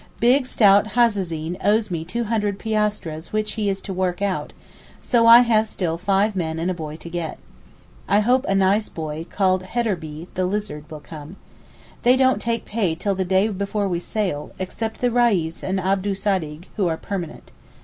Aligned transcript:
Big 0.19 0.47
stout 0.47 0.93
Hazazin 0.95 1.63
owes 1.63 1.91
me 1.91 2.03
200 2.03 2.57
piastres 2.57 3.31
which 3.31 3.51
he 3.51 3.69
is 3.69 3.83
to 3.83 3.93
work 3.93 4.19
out, 4.19 4.51
so 4.99 5.27
I 5.27 5.41
have 5.41 5.67
still 5.67 5.95
five 5.99 6.35
men 6.35 6.57
and 6.57 6.71
a 6.71 6.73
boy 6.73 6.95
to 6.95 7.07
get. 7.07 7.37
I 8.07 8.21
hope 8.21 8.43
a 8.47 8.55
nice 8.55 8.89
boy, 8.89 9.27
called 9.29 9.61
Hederbee 9.61 10.25
(the 10.33 10.47
lizard), 10.47 10.89
will 10.89 11.01
come. 11.01 11.35
They 12.01 12.17
don't 12.17 12.41
take 12.41 12.65
pay 12.65 12.95
till 12.95 13.13
the 13.13 13.23
day 13.25 13.49
before 13.49 13.87
we 13.87 13.99
sail, 13.99 14.53
except 14.57 15.01
the 15.01 15.11
Reis 15.11 15.63
and 15.63 15.79
Abdul 15.79 16.15
Sadig, 16.15 16.65
who 16.77 16.87
are 16.87 16.97
permanent. 16.97 17.51